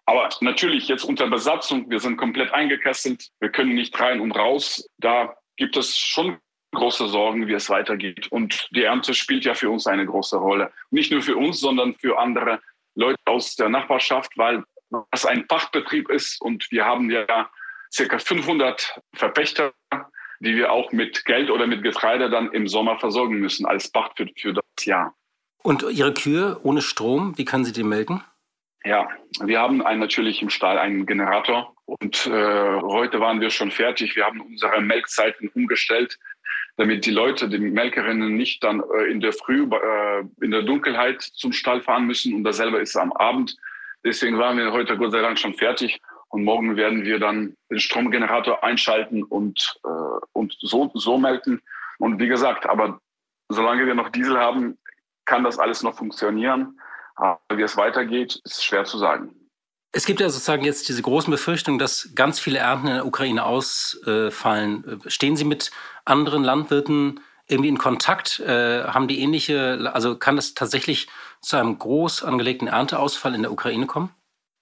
[0.06, 4.86] Aber natürlich jetzt unter Besatzung, wir sind komplett eingekesselt, wir können nicht rein und raus.
[4.98, 6.38] Da gibt es schon
[6.74, 8.26] große Sorgen, wie es weitergeht.
[8.30, 10.72] Und die Ernte spielt ja für uns eine große Rolle.
[10.90, 12.60] Nicht nur für uns, sondern für andere
[12.94, 14.64] Leute aus der Nachbarschaft, weil
[15.10, 17.50] es ein Fachbetrieb ist und wir haben ja
[17.94, 19.72] circa 500 Verpächter
[20.40, 24.16] die wir auch mit Geld oder mit Getreide dann im Sommer versorgen müssen als Pacht
[24.16, 25.14] für, für das Jahr.
[25.62, 28.22] Und Ihre Kühe ohne Strom, wie können Sie die melken?
[28.84, 29.08] Ja,
[29.40, 34.14] wir haben einen, natürlich im Stall einen Generator und äh, heute waren wir schon fertig.
[34.14, 36.18] Wir haben unsere Melkzeiten umgestellt,
[36.76, 41.22] damit die Leute, die Melkerinnen nicht dann äh, in der Früh, äh, in der Dunkelheit
[41.22, 43.56] zum Stall fahren müssen und dasselbe ist am Abend.
[44.04, 45.98] Deswegen waren wir heute Gott sei Dank schon fertig
[46.34, 49.88] und morgen werden wir dann den Stromgenerator einschalten und, äh,
[50.32, 51.62] und so, so melken.
[51.98, 52.98] Und wie gesagt, aber
[53.48, 54.76] solange wir noch Diesel haben,
[55.26, 56.80] kann das alles noch funktionieren.
[57.14, 59.32] Aber wie es weitergeht, ist schwer zu sagen.
[59.92, 63.44] Es gibt ja sozusagen jetzt diese großen Befürchtungen, dass ganz viele Ernten in der Ukraine
[63.44, 65.00] ausfallen.
[65.06, 65.70] Stehen Sie mit
[66.04, 68.40] anderen Landwirten irgendwie in Kontakt?
[68.40, 71.06] Äh, haben die ähnliche, also kann es tatsächlich
[71.42, 74.10] zu einem groß angelegten Ernteausfall in der Ukraine kommen?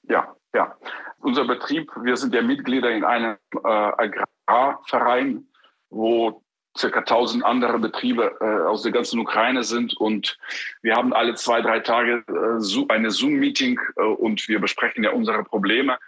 [0.07, 0.77] Ja, ja.
[1.23, 5.47] Unser Betrieb, wir sind ja Mitglieder in einem äh, Agrarverein,
[5.89, 6.43] wo
[6.77, 10.39] circa 1000 andere Betriebe äh, aus der ganzen Ukraine sind und
[10.83, 15.45] wir haben alle zwei, drei Tage äh, eine Zoom-Meeting äh, und wir besprechen ja unsere
[15.45, 15.99] Probleme.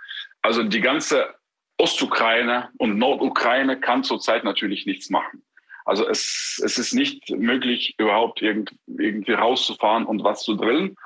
[0.42, 1.34] Also die ganze
[1.78, 5.44] Ostukraine und Nordukraine kann zurzeit natürlich nichts machen.
[5.84, 10.96] Also es, es ist nicht möglich, überhaupt irgend, irgendwie rauszufahren und was zu drillen.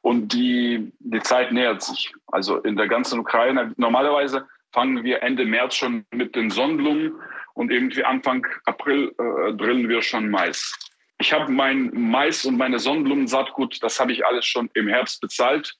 [0.00, 2.12] Und die, die Zeit nähert sich.
[2.28, 7.14] Also in der ganzen Ukraine, normalerweise fangen wir Ende März schon mit den Sonnenblumen
[7.54, 10.74] und irgendwie Anfang April äh, drillen wir schon Mais.
[11.18, 15.74] Ich habe mein Mais und meine Sonnenblumensaatgut, das habe ich alles schon im Herbst bezahlt.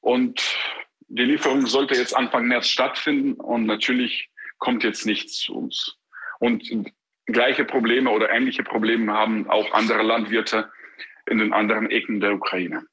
[0.00, 0.42] Und
[1.08, 5.96] die Lieferung sollte jetzt Anfang März stattfinden und natürlich kommt jetzt nichts zu uns.
[6.40, 6.68] Und
[7.26, 10.70] gleiche Probleme oder ähnliche Probleme haben auch andere Landwirte
[11.26, 12.86] in den anderen Ecken der Ukraine.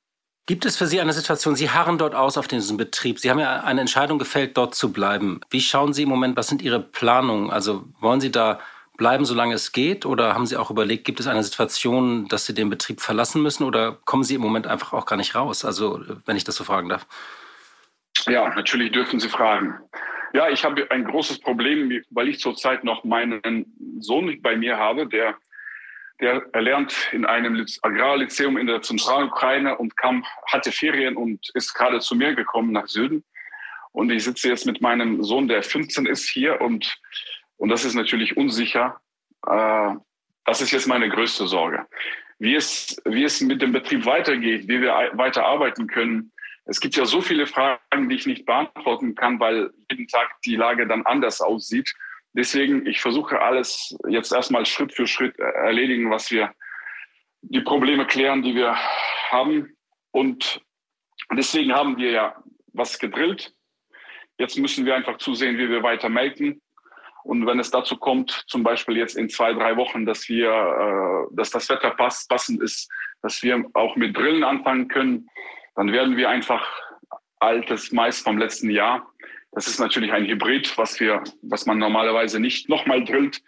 [0.48, 3.20] Gibt es für Sie eine Situation, Sie harren dort aus auf diesem Betrieb.
[3.20, 5.40] Sie haben ja eine Entscheidung gefällt, dort zu bleiben.
[5.50, 7.52] Wie schauen Sie im Moment, was sind Ihre Planungen?
[7.52, 8.60] Also wollen Sie da
[8.98, 10.06] bleiben, solange es geht?
[10.06, 13.64] Oder haben Sie auch überlegt, gibt es eine Situation, dass Sie den Betrieb verlassen müssen?
[13.64, 15.64] Oder kommen Sie im Moment einfach auch gar nicht raus?
[15.64, 17.06] Also, wenn ich das so fragen darf.
[18.28, 19.76] Ja, natürlich dürfen Sie fragen.
[20.34, 23.66] Ja, ich habe ein großes Problem, weil ich zurzeit noch meinen
[24.00, 25.36] Sohn bei mir habe, der
[26.22, 32.00] der lernt in einem Agrarlyzeum in der Zentralukraine und kam, hatte Ferien und ist gerade
[32.00, 33.24] zu mir gekommen nach Süden.
[33.92, 36.96] Und ich sitze jetzt mit meinem Sohn, der 15 ist, hier und,
[37.58, 39.02] und das ist natürlich unsicher.
[39.48, 39.96] Äh,
[40.46, 41.86] das ist jetzt meine größte Sorge.
[42.40, 46.32] Wie es, wie es mit dem Betrieb weitergeht, wie wir weiter arbeiten können.
[46.66, 50.56] Es gibt ja so viele Fragen, die ich nicht beantworten kann, weil jeden Tag die
[50.56, 51.94] Lage dann anders aussieht.
[52.34, 56.54] Deswegen, ich versuche alles jetzt erstmal Schritt für Schritt erledigen, was wir,
[57.44, 58.76] die Probleme klären, die wir
[59.32, 59.76] haben.
[60.12, 60.62] Und
[61.36, 63.54] deswegen haben wir ja was gedrillt.
[64.38, 66.62] Jetzt müssen wir einfach zusehen, wie wir weiter melken.
[67.24, 71.36] Und wenn es dazu kommt, zum Beispiel jetzt in zwei, drei Wochen, dass wir, äh,
[71.36, 72.90] dass das Wetter passend ist,
[73.22, 75.28] dass wir auch mit Drillen anfangen können,
[75.76, 76.68] dann werden wir einfach
[77.40, 79.11] altes Mais vom letzten Jahr
[79.52, 83.42] das ist natürlich ein Hybrid, was wir, was man normalerweise nicht nochmal drillt.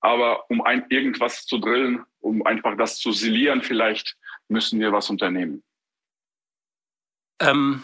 [0.00, 4.16] Aber um ein, irgendwas zu drillen, um einfach das zu silieren, vielleicht
[4.48, 5.62] müssen wir was unternehmen.
[7.40, 7.82] Ähm,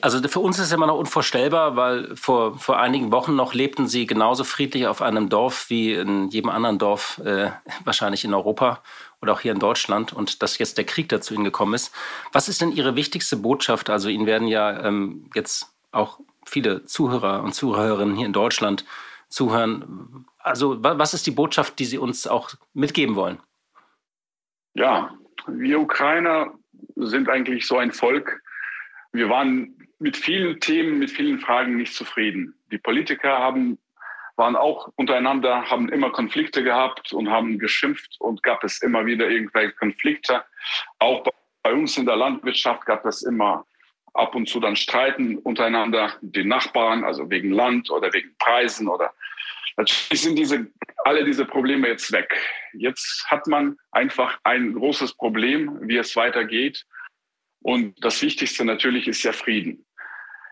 [0.00, 3.86] also für uns ist es immer noch unvorstellbar, weil vor, vor einigen Wochen noch lebten
[3.86, 7.50] sie genauso friedlich auf einem Dorf wie in jedem anderen Dorf, äh,
[7.84, 8.82] wahrscheinlich in Europa
[9.20, 11.94] oder auch hier in Deutschland und dass jetzt der Krieg dazu ihnen gekommen ist.
[12.32, 13.90] Was ist denn Ihre wichtigste Botschaft?
[13.90, 18.84] Also Ihnen werden ja ähm, jetzt auch viele Zuhörer und Zuhörerinnen hier in Deutschland
[19.28, 20.26] zuhören.
[20.38, 23.38] Also was ist die Botschaft, die Sie uns auch mitgeben wollen?
[24.74, 25.14] Ja,
[25.46, 26.54] wir Ukrainer
[26.96, 28.42] sind eigentlich so ein Volk.
[29.12, 32.54] Wir waren mit vielen Themen, mit vielen Fragen nicht zufrieden.
[32.70, 33.78] Die Politiker haben,
[34.36, 39.28] waren auch untereinander, haben immer Konflikte gehabt und haben geschimpft und gab es immer wieder
[39.28, 40.44] irgendwelche Konflikte.
[40.98, 41.24] Auch
[41.62, 43.66] bei uns in der Landwirtschaft gab es immer
[44.14, 49.12] ab und zu dann streiten untereinander, die Nachbarn, also wegen Land oder wegen Preisen oder
[49.76, 50.66] natürlich sind diese,
[51.04, 52.36] alle diese Probleme jetzt weg.
[52.74, 56.84] Jetzt hat man einfach ein großes Problem, wie es weitergeht.
[57.60, 59.84] Und das Wichtigste natürlich ist ja Frieden.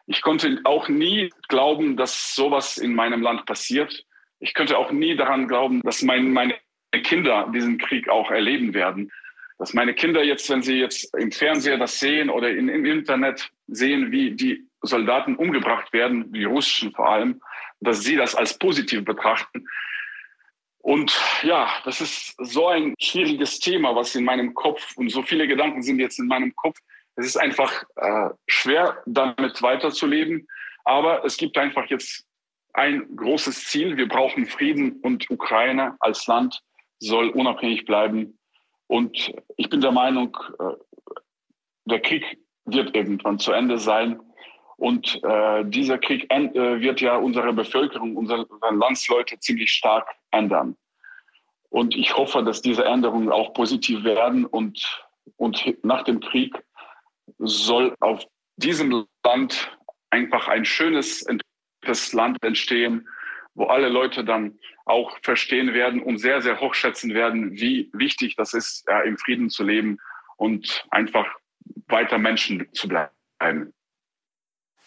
[0.07, 4.05] Ich konnte auch nie glauben, dass sowas in meinem Land passiert.
[4.39, 6.55] Ich könnte auch nie daran glauben, dass mein, meine
[7.03, 9.11] Kinder diesen Krieg auch erleben werden
[9.59, 13.51] dass meine Kinder jetzt, wenn sie jetzt im Fernseher das sehen oder in, im Internet
[13.67, 17.41] sehen, wie die Soldaten umgebracht werden, die russischen vor allem,
[17.81, 19.67] dass sie das als positiv betrachten.
[20.79, 25.49] Und ja, das ist so ein schwieriges Thema, was in meinem Kopf und so viele
[25.49, 26.79] Gedanken sind jetzt in meinem Kopf.
[27.17, 30.47] Es ist einfach äh, schwer, damit weiterzuleben.
[30.85, 32.25] Aber es gibt einfach jetzt
[32.75, 33.97] ein großes Ziel.
[33.97, 36.61] Wir brauchen Frieden und Ukraine als Land
[37.01, 38.39] soll unabhängig bleiben.
[38.89, 40.75] Und ich bin der Meinung, äh,
[41.87, 44.21] der Krieg wird irgendwann zu Ende sein.
[44.77, 50.77] Und äh, dieser Krieg äh, wird ja unsere Bevölkerung, unsere Landsleute ziemlich stark ändern.
[51.71, 54.45] Und ich hoffe, dass diese Änderungen auch positiv werden.
[54.45, 55.05] Und,
[55.37, 56.55] und nach dem Krieg
[57.39, 58.25] soll auf
[58.57, 59.77] diesem Land
[60.11, 61.27] einfach ein schönes,
[61.83, 63.09] das Land entstehen,
[63.57, 68.55] wo alle Leute dann auch verstehen werden und sehr, sehr hochschätzen werden, wie wichtig das
[68.55, 69.99] ist, ja, im Frieden zu leben
[70.37, 71.27] und einfach
[71.89, 73.73] weiter Menschen zu bleiben.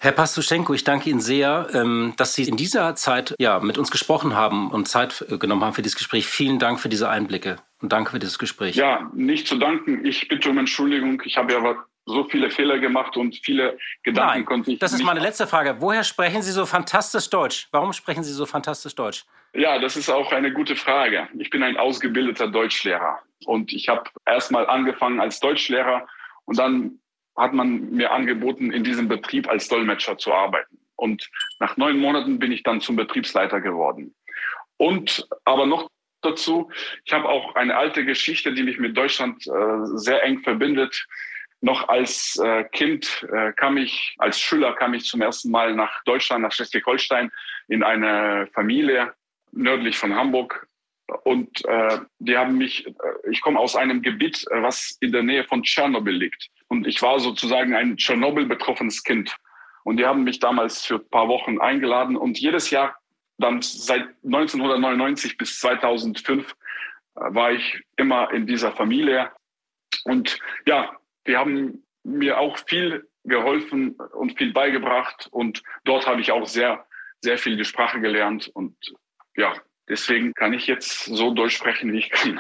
[0.02, 3.92] Herr Pastuschenko, ich danke Ihnen sehr, ähm, dass Sie in dieser Zeit ja, mit uns
[3.92, 6.26] gesprochen haben und Zeit genommen haben für dieses Gespräch.
[6.26, 8.78] Vielen Dank für diese Einblicke und danke für dieses Gespräch.
[8.78, 10.06] Ja, nicht zu danken.
[10.06, 11.22] Ich bitte um Entschuldigung.
[11.26, 14.80] Ich habe ja so viele Fehler gemacht und viele Gedanken Nein, konnte ich.
[14.80, 15.78] Das ist meine letzte Frage.
[15.80, 17.68] Woher sprechen Sie so fantastisch Deutsch?
[17.72, 19.26] Warum sprechen Sie so fantastisch Deutsch?
[19.54, 21.28] Ja, das ist auch eine gute Frage.
[21.38, 26.08] Ich bin ein ausgebildeter Deutschlehrer und ich habe erstmal angefangen als Deutschlehrer
[26.46, 27.00] und dann
[27.38, 30.78] hat man mir angeboten, in diesem Betrieb als Dolmetscher zu arbeiten.
[30.96, 34.14] Und nach neun Monaten bin ich dann zum Betriebsleiter geworden.
[34.78, 35.90] Und aber noch
[36.22, 36.70] dazu,
[37.06, 41.08] ich habe auch eine alte Geschichte, die mich mit Deutschland äh, sehr eng verbindet.
[41.62, 46.04] Noch als äh, Kind äh, kam ich, als Schüler kam ich zum ersten Mal nach
[46.06, 47.32] Deutschland, nach Schleswig-Holstein,
[47.68, 49.14] in eine Familie
[49.52, 50.68] nördlich von Hamburg.
[51.24, 52.92] Und äh, die haben mich, äh,
[53.30, 56.50] ich komme aus einem Gebiet, äh, was in der Nähe von Tschernobyl liegt.
[56.68, 59.36] Und ich war sozusagen ein Tschernobyl-betroffenes Kind.
[59.84, 62.16] Und die haben mich damals für ein paar Wochen eingeladen.
[62.16, 62.96] Und jedes Jahr,
[63.38, 66.54] dann seit 1999 bis 2005, äh,
[67.16, 69.32] war ich immer in dieser Familie.
[70.06, 70.99] Und ja,
[71.30, 75.28] die haben mir auch viel geholfen und viel beigebracht.
[75.32, 76.86] Und dort habe ich auch sehr,
[77.22, 78.50] sehr viel die Sprache gelernt.
[78.54, 78.76] Und
[79.36, 79.54] ja,
[79.88, 82.40] deswegen kann ich jetzt so durchsprechen, wie ich kann.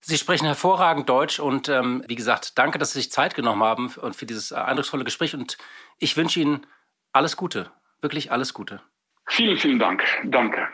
[0.00, 3.92] Sie sprechen hervorragend Deutsch und ähm, wie gesagt, danke, dass Sie sich Zeit genommen haben
[4.00, 5.34] und für dieses eindrucksvolle Gespräch.
[5.34, 5.56] Und
[5.98, 6.66] ich wünsche Ihnen
[7.12, 7.70] alles Gute,
[8.00, 8.82] wirklich alles Gute.
[9.28, 10.02] Vielen, vielen Dank.
[10.24, 10.68] Danke.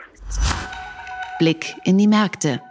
[1.39, 2.61] Blick in die Märkte.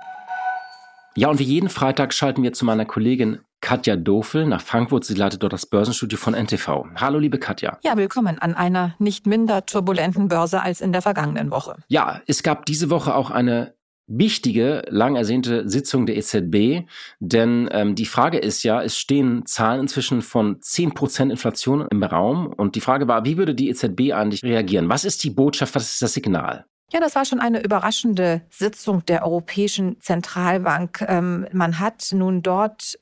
[1.14, 5.04] Ja, und wie jeden Freitag schalten wir zu meiner Kollegin Katja Dofel nach Frankfurt.
[5.04, 6.84] Sie leitet dort das Börsenstudio von NTV.
[6.96, 7.78] Hallo, liebe Katja.
[7.82, 11.76] Ja, willkommen an einer nicht minder turbulenten Börse als in der vergangenen Woche.
[11.88, 13.74] Ja, es gab diese Woche auch eine
[14.08, 16.88] wichtige, lang ersehnte Sitzung der EZB,
[17.20, 22.48] denn ähm, die Frage ist ja, es stehen Zahlen inzwischen von 10% Inflation im Raum
[22.48, 24.88] und die Frage war, wie würde die EZB eigentlich reagieren?
[24.88, 26.66] Was ist die Botschaft, was ist das Signal?
[26.92, 31.02] Ja, das war schon eine überraschende Sitzung der Europäischen Zentralbank.
[31.08, 32.98] Ähm, man hat nun dort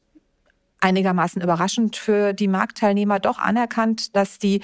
[0.81, 4.61] einigermaßen überraschend für die Marktteilnehmer doch anerkannt, dass die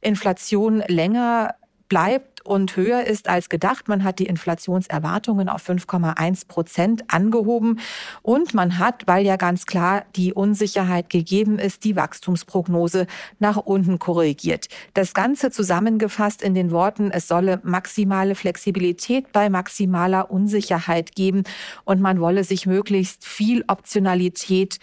[0.00, 1.54] Inflation länger
[1.90, 3.88] bleibt und höher ist als gedacht.
[3.88, 7.80] Man hat die Inflationserwartungen auf 5,1 Prozent angehoben
[8.22, 13.06] und man hat, weil ja ganz klar die Unsicherheit gegeben ist, die Wachstumsprognose
[13.38, 14.68] nach unten korrigiert.
[14.94, 21.42] Das Ganze zusammengefasst in den Worten, es solle maximale Flexibilität bei maximaler Unsicherheit geben
[21.84, 24.78] und man wolle sich möglichst viel Optionalität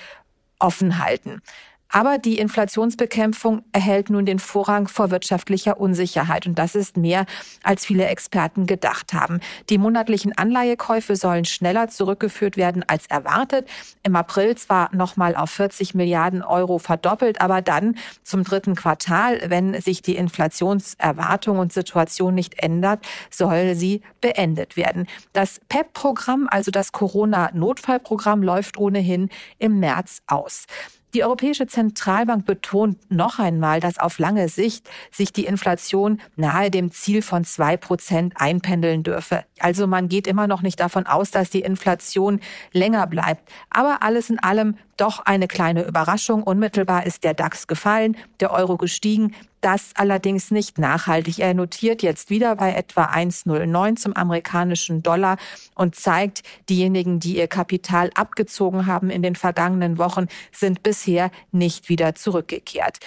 [0.60, 1.41] offen halten.
[1.89, 6.45] Aber die Inflationsbekämpfung erhält nun den Vorrang vor wirtschaftlicher Unsicherheit.
[6.45, 7.26] Und das ist mehr,
[7.63, 9.39] als viele Experten gedacht haben.
[9.69, 13.67] Die monatlichen Anleihekäufe sollen schneller zurückgeführt werden als erwartet.
[14.04, 19.80] Im April zwar nochmal auf 40 Milliarden Euro verdoppelt, aber dann zum dritten Quartal, wenn
[19.82, 25.08] sich die Inflationserwartung und Situation nicht ändert, soll sie beendet werden.
[25.34, 30.65] Das PEP-Programm, also das Corona-Notfallprogramm, läuft ohnehin im März aus.
[31.13, 36.91] Die Europäische Zentralbank betont noch einmal, dass auf lange Sicht sich die Inflation nahe dem
[36.91, 39.46] Ziel von zwei Prozent einpendeln dürfe.
[39.60, 42.41] Also man geht immer noch nicht davon aus, dass die Inflation
[42.74, 43.50] länger bleibt.
[43.70, 46.43] Aber alles in allem doch eine kleine Überraschung.
[46.43, 49.34] Unmittelbar ist der DAX gefallen, der Euro gestiegen.
[49.62, 51.39] Das allerdings nicht nachhaltig.
[51.39, 55.38] Er notiert jetzt wieder bei etwa 1,09 zum amerikanischen Dollar
[55.74, 61.89] und zeigt, diejenigen, die ihr Kapital abgezogen haben in den vergangenen Wochen, sind bisher nicht
[61.89, 63.00] wieder zurückgekehrt.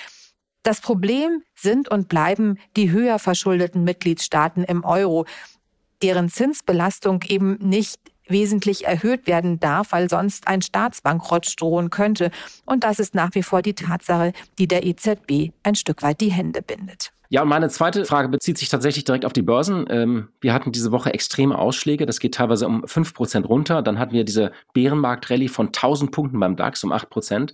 [0.63, 5.25] Das Problem sind und bleiben die höher verschuldeten Mitgliedstaaten im Euro,
[6.03, 12.31] deren Zinsbelastung eben nicht wesentlich erhöht werden darf, weil sonst ein Staatsbankrott drohen könnte.
[12.65, 16.33] Und das ist nach wie vor die Tatsache, die der EZB ein Stück weit die
[16.33, 17.13] Hände bindet.
[17.33, 19.87] Ja, und meine zweite Frage bezieht sich tatsächlich direkt auf die Börsen.
[19.89, 22.05] Ähm, wir hatten diese Woche extreme Ausschläge.
[22.05, 23.83] Das geht teilweise um 5% runter.
[23.83, 27.53] Dann hatten wir diese Bärenmarkt-Rallye von 1000 Punkten beim DAX um 8%.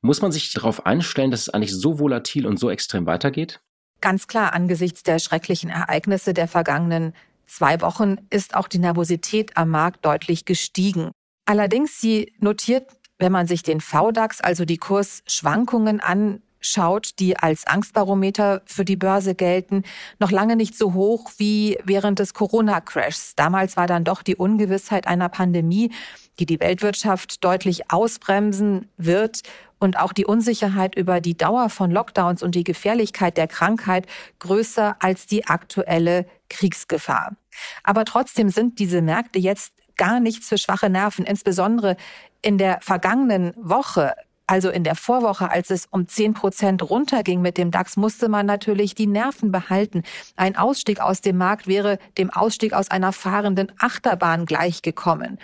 [0.00, 3.60] Muss man sich darauf einstellen, dass es eigentlich so volatil und so extrem weitergeht?
[4.00, 7.12] Ganz klar, angesichts der schrecklichen Ereignisse der vergangenen
[7.50, 11.10] zwei Wochen ist auch die Nervosität am Markt deutlich gestiegen.
[11.46, 12.86] Allerdings, sie notiert,
[13.18, 19.34] wenn man sich den VDAX, also die Kursschwankungen anschaut, die als Angstbarometer für die Börse
[19.34, 19.82] gelten,
[20.18, 23.34] noch lange nicht so hoch wie während des Corona-Crashs.
[23.34, 25.92] Damals war dann doch die Ungewissheit einer Pandemie,
[26.38, 29.42] die die Weltwirtschaft deutlich ausbremsen wird
[29.80, 34.06] und auch die Unsicherheit über die Dauer von Lockdowns und die Gefährlichkeit der Krankheit
[34.38, 37.34] größer als die aktuelle Kriegsgefahr.
[37.82, 41.96] Aber trotzdem sind diese Märkte jetzt gar nichts für schwache Nerven, insbesondere
[42.42, 44.14] in der vergangenen Woche
[44.50, 48.46] also in der Vorwoche, als es um 10 Prozent runterging mit dem DAX, musste man
[48.46, 50.02] natürlich die Nerven behalten.
[50.34, 55.38] Ein Ausstieg aus dem Markt wäre dem Ausstieg aus einer fahrenden Achterbahn gleichgekommen.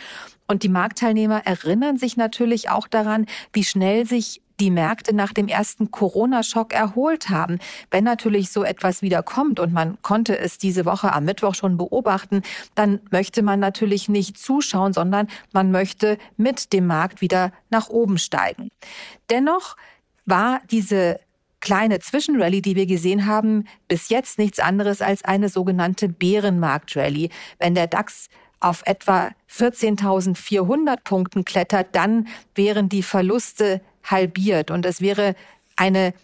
[0.48, 5.48] Und die Marktteilnehmer erinnern sich natürlich auch daran, wie schnell sich die Märkte nach dem
[5.48, 7.58] ersten Corona-Schock erholt haben.
[7.90, 11.76] Wenn natürlich so etwas wieder kommt und man konnte es diese Woche am Mittwoch schon
[11.76, 12.42] beobachten,
[12.74, 18.18] dann möchte man natürlich nicht zuschauen, sondern man möchte mit dem Markt wieder nach oben
[18.18, 18.70] steigen.
[19.30, 19.76] Dennoch
[20.24, 21.20] war diese
[21.60, 27.30] kleine Zwischenrallye, die wir gesehen haben, bis jetzt nichts anderes als eine sogenannte Bärenmarkt-Rallye.
[27.58, 28.28] Wenn der DAX
[28.60, 35.34] auf etwa 14.400 Punkten klettert, dann wären die Verluste halbiert und es wäre
[35.76, 36.14] eine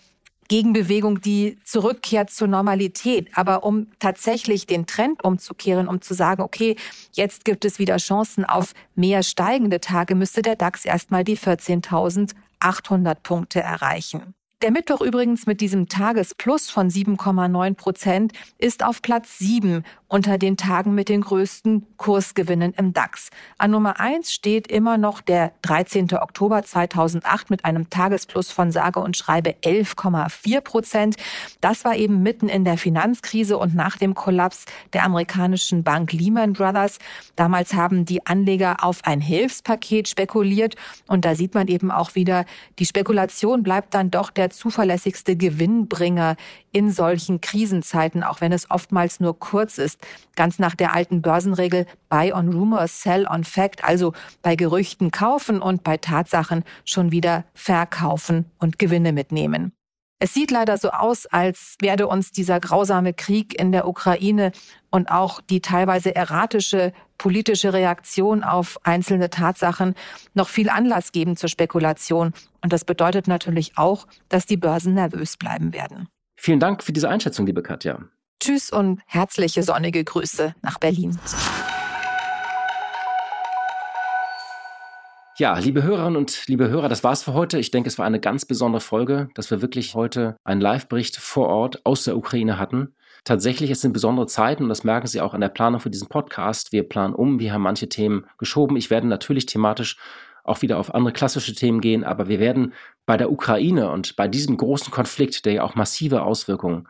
[0.48, 3.30] Gegenbewegung, die zurückkehrt zur Normalität.
[3.34, 6.76] Aber um tatsächlich den Trend umzukehren, um zu sagen, okay,
[7.12, 13.14] jetzt gibt es wieder Chancen auf mehr steigende Tage, müsste der DAX erstmal die 14.800
[13.22, 14.34] Punkte erreichen.
[14.62, 20.58] Der Mittwoch übrigens mit diesem Tagesplus von 7,9 Prozent ist auf Platz 7 unter den
[20.58, 23.30] Tagen mit den größten Kursgewinnen im DAX.
[23.56, 26.12] An Nummer 1 steht immer noch der 13.
[26.12, 31.16] Oktober 2008 mit einem Tagesplus von sage und schreibe 11,4 Prozent.
[31.62, 36.52] Das war eben mitten in der Finanzkrise und nach dem Kollaps der amerikanischen Bank Lehman
[36.52, 36.98] Brothers.
[37.34, 42.44] Damals haben die Anleger auf ein Hilfspaket spekuliert und da sieht man eben auch wieder,
[42.78, 46.36] die Spekulation bleibt dann doch der zuverlässigste Gewinnbringer
[46.72, 50.00] in solchen Krisenzeiten, auch wenn es oftmals nur kurz ist.
[50.36, 55.60] Ganz nach der alten Börsenregel Buy on Rumor, Sell on Fact, also bei Gerüchten kaufen
[55.60, 59.72] und bei Tatsachen schon wieder verkaufen und Gewinne mitnehmen.
[60.24, 64.52] Es sieht leider so aus, als werde uns dieser grausame Krieg in der Ukraine
[64.88, 69.96] und auch die teilweise erratische politische Reaktion auf einzelne Tatsachen
[70.34, 72.34] noch viel Anlass geben zur Spekulation.
[72.60, 76.08] Und das bedeutet natürlich auch, dass die Börsen nervös bleiben werden.
[76.44, 78.00] Vielen Dank für diese Einschätzung, liebe Katja.
[78.40, 81.16] Tschüss und herzliche sonnige Grüße nach Berlin.
[85.38, 87.60] Ja, liebe Hörerinnen und liebe Hörer, das war's für heute.
[87.60, 91.46] Ich denke, es war eine ganz besondere Folge, dass wir wirklich heute einen Live-Bericht vor
[91.46, 92.92] Ort aus der Ukraine hatten.
[93.22, 96.08] Tatsächlich, es sind besondere Zeiten und das merken Sie auch an der Planung für diesen
[96.08, 96.72] Podcast.
[96.72, 98.76] Wir planen um, wir haben manche Themen geschoben.
[98.76, 99.96] Ich werde natürlich thematisch
[100.44, 102.72] auch wieder auf andere klassische Themen gehen, aber wir werden
[103.06, 106.88] bei der Ukraine und bei diesem großen Konflikt, der ja auch massive Auswirkungen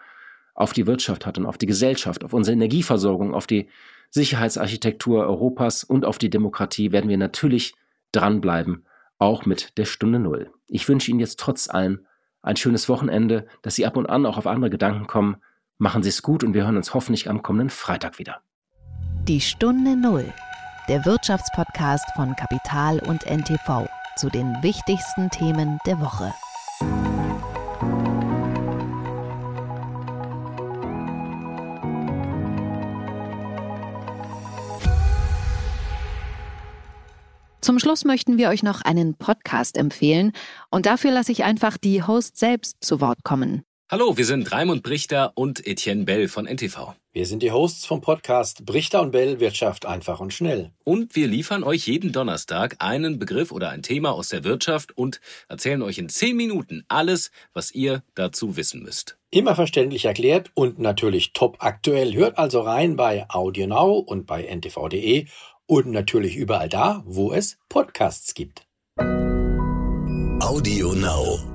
[0.54, 3.68] auf die Wirtschaft hat und auf die Gesellschaft, auf unsere Energieversorgung, auf die
[4.10, 7.74] Sicherheitsarchitektur Europas und auf die Demokratie, werden wir natürlich
[8.12, 8.84] dranbleiben,
[9.18, 10.50] auch mit der Stunde Null.
[10.68, 12.06] Ich wünsche Ihnen jetzt trotz allem
[12.42, 15.36] ein schönes Wochenende, dass Sie ab und an auch auf andere Gedanken kommen.
[15.78, 18.42] Machen Sie es gut und wir hören uns hoffentlich am kommenden Freitag wieder.
[19.26, 20.32] Die Stunde Null
[20.88, 26.34] der Wirtschaftspodcast von Kapital und NTV zu den wichtigsten Themen der Woche.
[37.60, 40.32] Zum Schluss möchten wir euch noch einen Podcast empfehlen
[40.70, 43.64] und dafür lasse ich einfach die Host selbst zu Wort kommen.
[43.92, 46.94] Hallo, wir sind Raimund Brichter und Etienne Bell von NTV.
[47.12, 50.70] Wir sind die Hosts vom Podcast Brichter und Bell Wirtschaft einfach und schnell.
[50.82, 55.20] Und wir liefern euch jeden Donnerstag einen Begriff oder ein Thema aus der Wirtschaft und
[55.46, 59.18] erzählen euch in zehn Minuten alles, was ihr dazu wissen müsst.
[59.30, 62.14] Immer verständlich erklärt und natürlich top aktuell.
[62.14, 65.26] Hört also rein bei AudioNow und bei ntv.de
[65.66, 68.66] und natürlich überall da, wo es Podcasts gibt.
[70.40, 71.51] AudioNow.